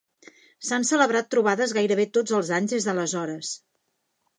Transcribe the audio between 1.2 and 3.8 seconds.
trobades gairebé tots els anys des d'aleshores.